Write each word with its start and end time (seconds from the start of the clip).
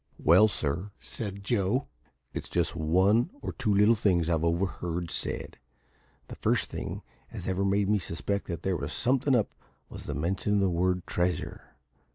"Well, 0.17 0.47
sir," 0.47 0.89
said 0.97 1.43
Joe, 1.43 1.85
"it's 2.33 2.49
just 2.49 2.75
one 2.75 3.29
or 3.43 3.51
two 3.53 3.71
little 3.71 3.93
things 3.93 4.29
I've 4.29 4.43
overheard 4.43 5.11
said. 5.11 5.59
The 6.27 6.33
first 6.33 6.71
thing 6.71 7.03
as 7.31 7.47
ever 7.47 7.63
made 7.63 7.87
me 7.87 7.99
suspect 7.99 8.47
that 8.47 8.63
there 8.63 8.75
was 8.77 8.93
somethin' 8.93 9.35
up 9.35 9.53
was 9.89 10.07
the 10.07 10.15
mention 10.15 10.55
of 10.55 10.59
the 10.61 10.71
word 10.71 11.05
`treasure.' 11.05 11.61